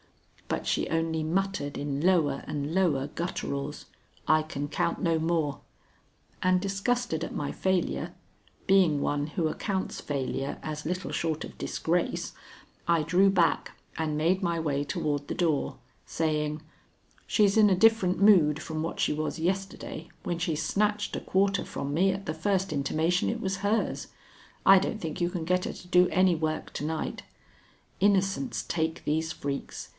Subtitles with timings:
[0.47, 3.85] But she only muttered in lower and lower gutturals,
[4.27, 5.61] "I can count no more";
[6.43, 8.13] and, disgusted at my failure,
[8.67, 12.33] being one who accounts failure as little short of disgrace,
[12.87, 16.61] I drew back and made my way toward the door, saying:
[17.27, 21.63] "She's in a different mood from what she was yesterday when she snatched a quarter
[21.63, 24.07] from me at the first intimation it was hers.
[24.65, 27.21] I don't think you can get her to do any work to night.
[28.01, 29.89] Innocents take these freaks.